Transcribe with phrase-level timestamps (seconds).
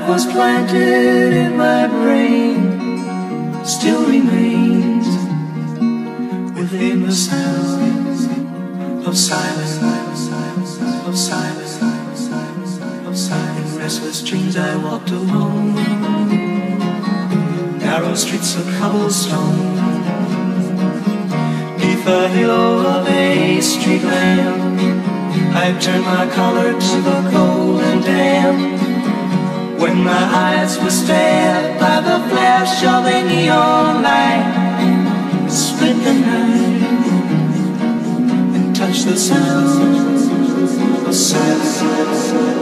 [0.00, 5.06] that was planted in my brain still remains
[6.56, 9.76] within the sound of silence,
[11.06, 11.82] of silence,
[13.08, 13.60] of silence.
[13.60, 15.74] In restless dreams I walked alone,
[17.78, 19.76] narrow streets of cobblestone,
[21.78, 24.80] neath the halo of a street lamp.
[25.52, 27.19] I turned my collar to the
[39.06, 40.30] and touch
[41.04, 42.59] the sound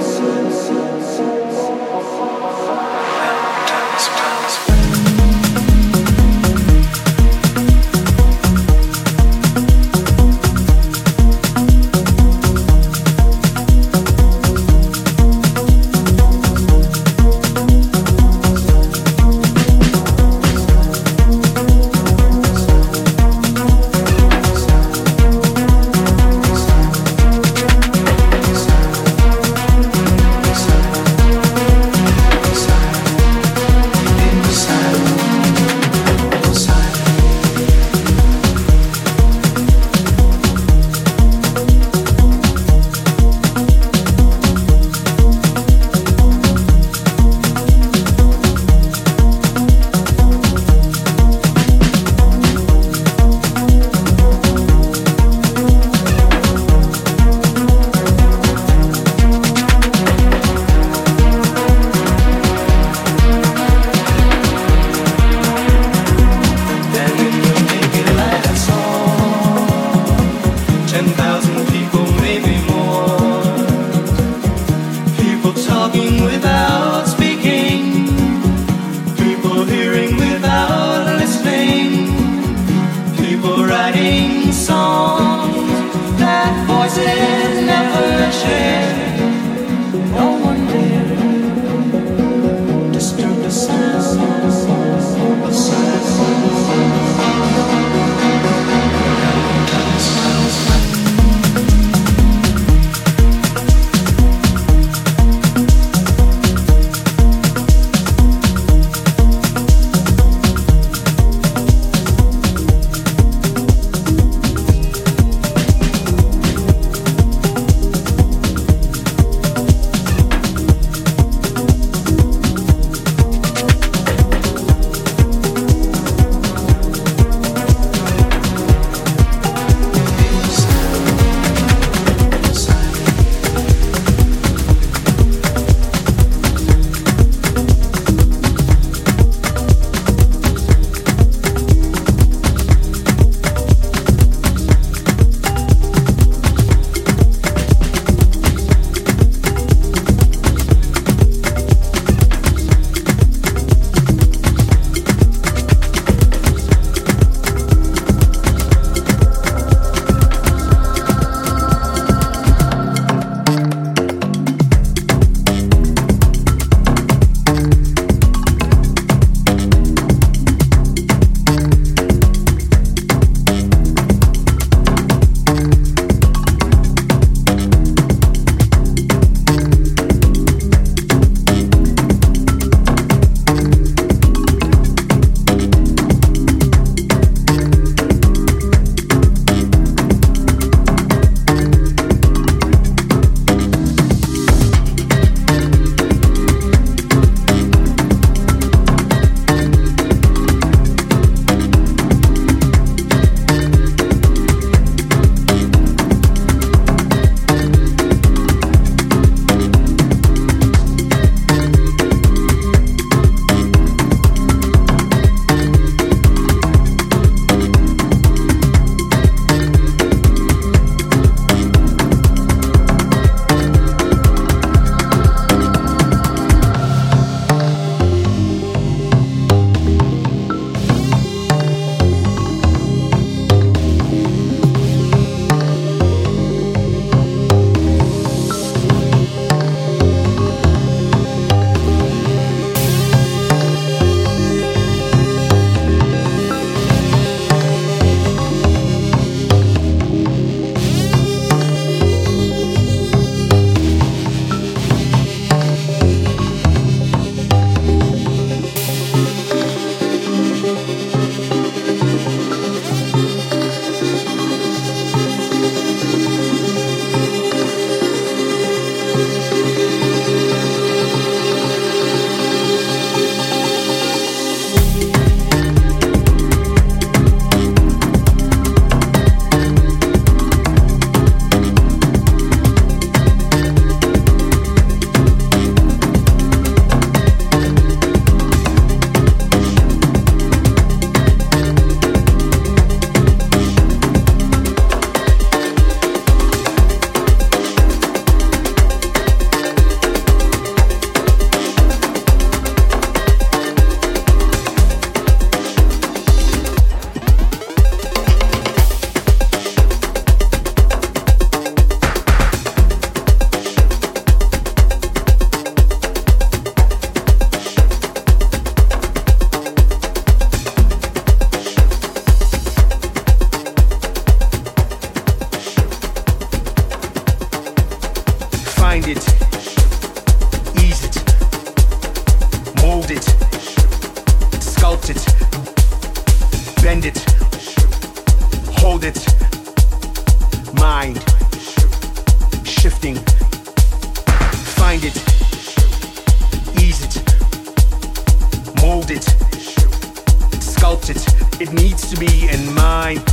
[352.08, 353.26] needs to be in mind,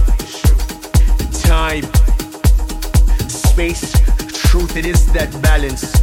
[1.44, 1.84] time,
[3.30, 3.92] space,
[4.50, 4.76] truth.
[4.76, 6.00] It is that balance.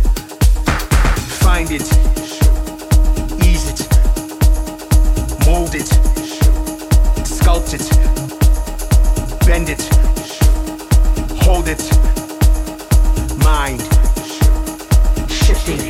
[1.43, 1.83] Find it,
[3.45, 3.81] ease it,
[5.47, 5.91] mold it,
[7.25, 7.87] sculpt it,
[9.47, 9.83] bend it,
[11.43, 11.83] hold it,
[13.45, 13.81] mind,
[15.31, 15.81] shifting.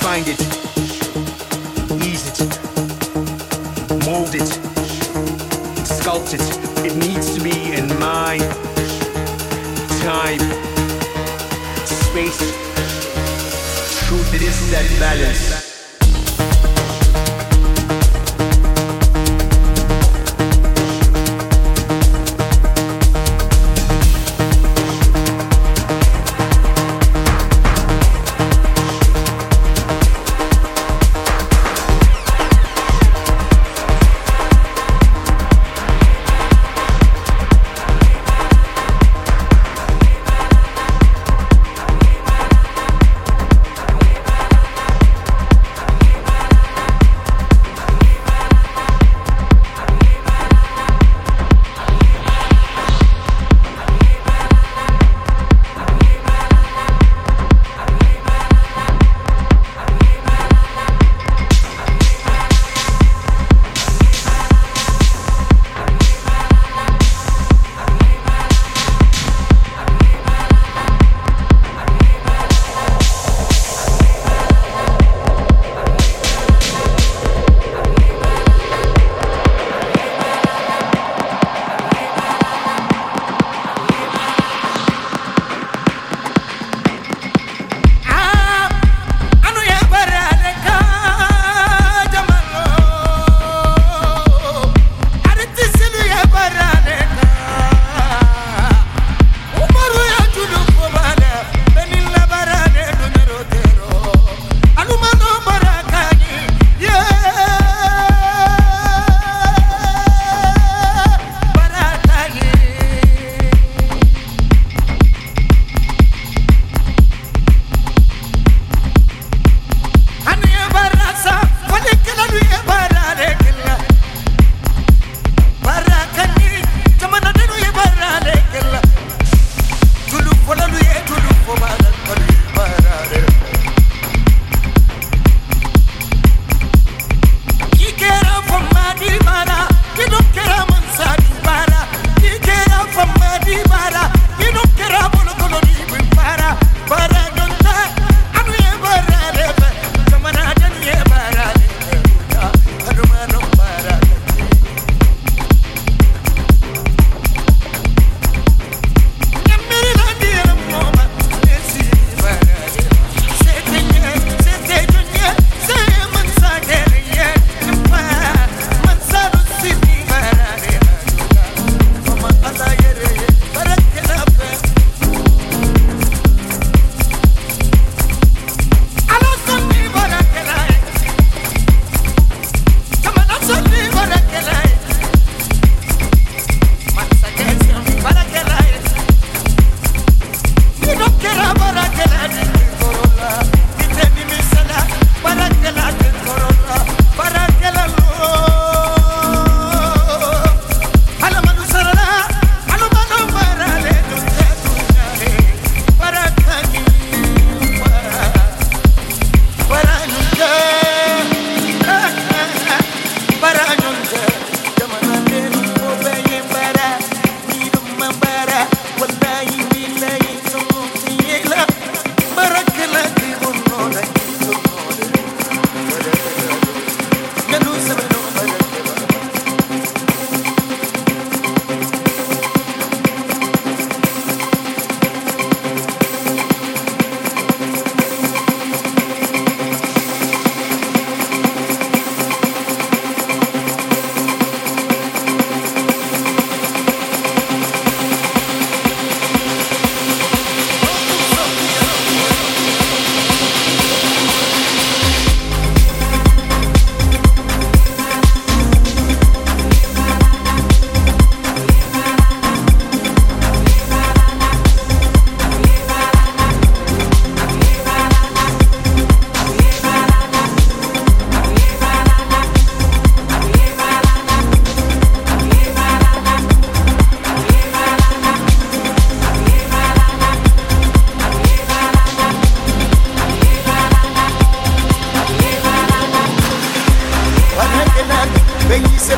[0.00, 0.61] Find it,
[6.34, 6.40] it.
[6.86, 8.38] It needs to be in my
[10.02, 10.38] time,
[11.84, 12.38] space,
[14.06, 14.34] truth.
[14.34, 15.71] It is that balance.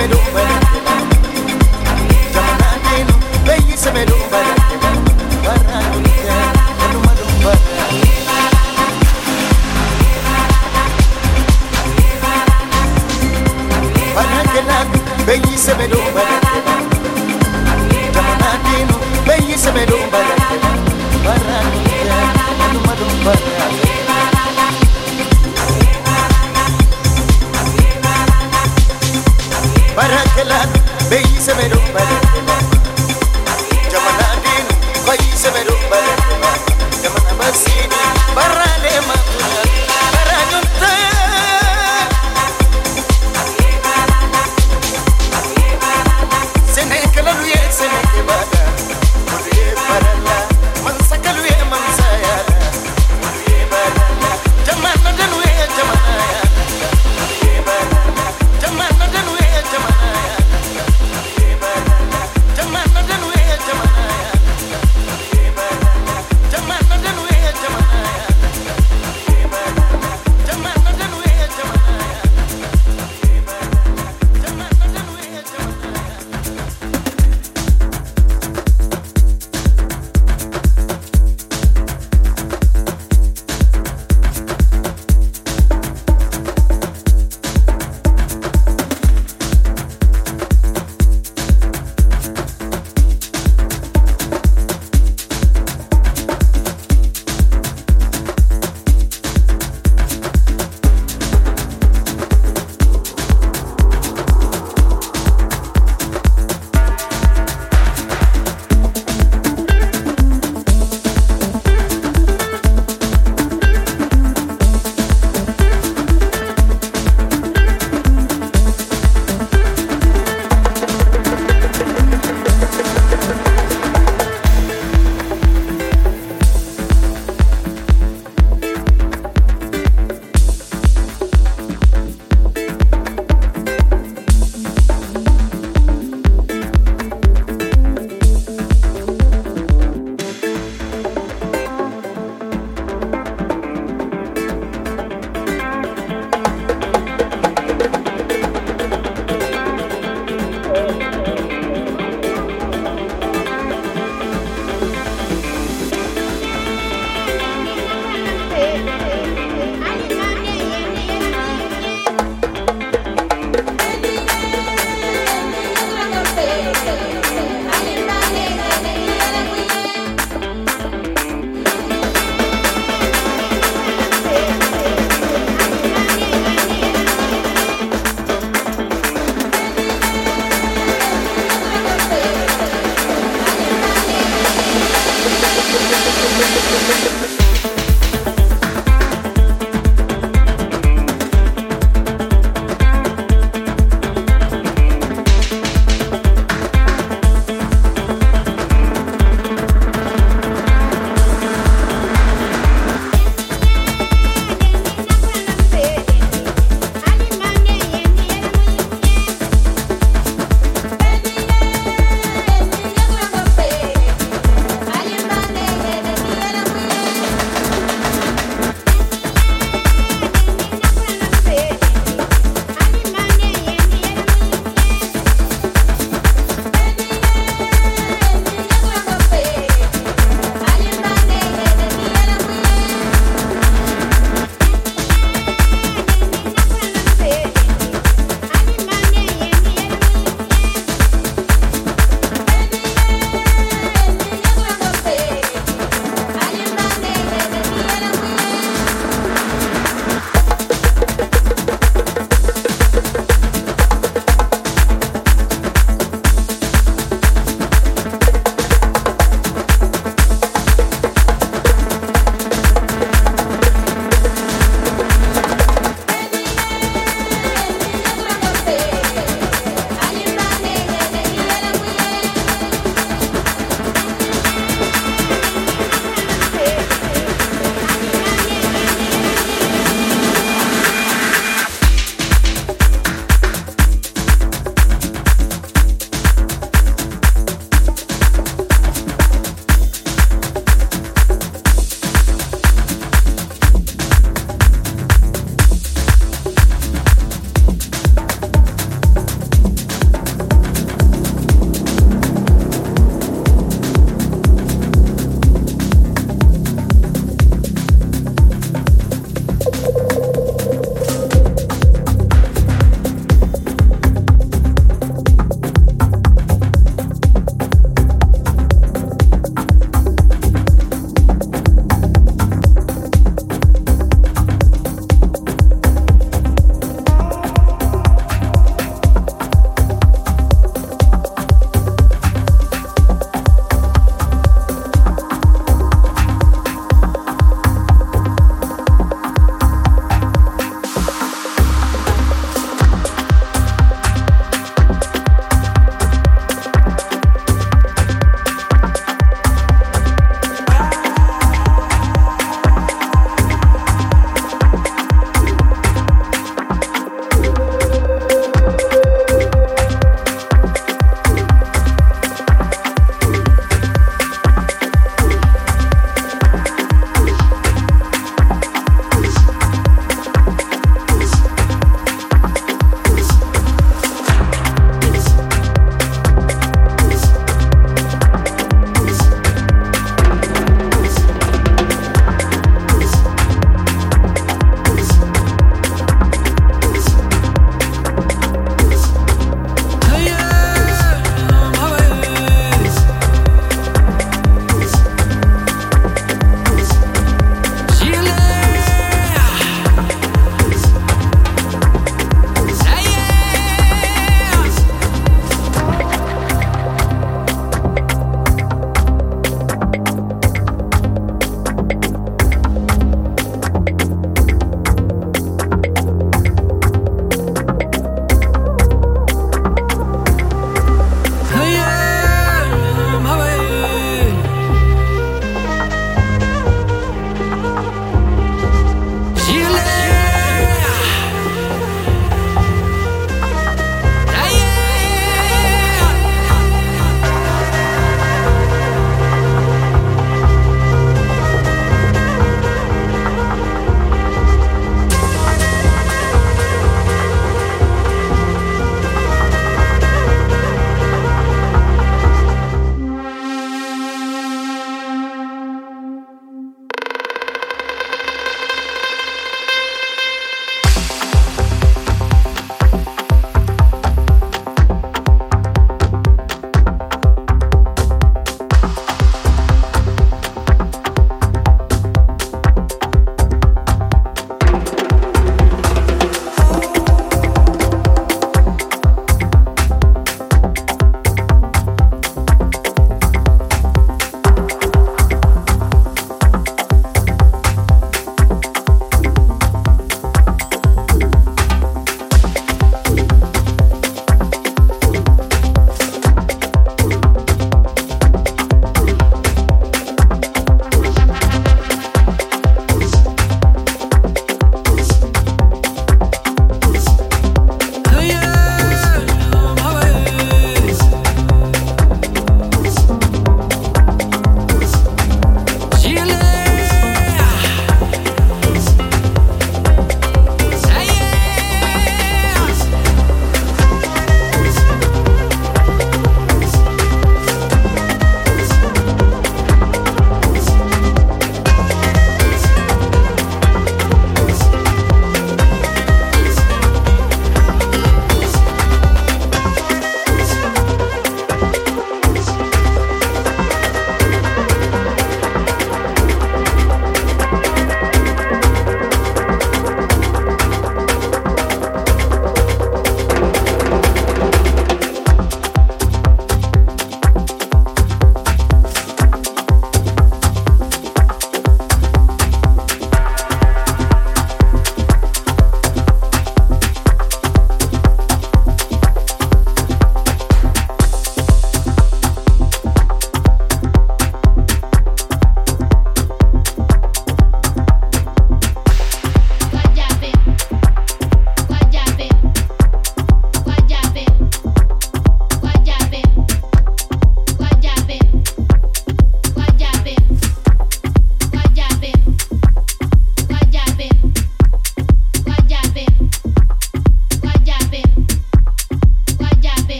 [0.00, 0.99] me do when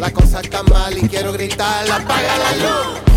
[0.00, 3.11] La cosa está mal y quiero gritar, apaga la luz.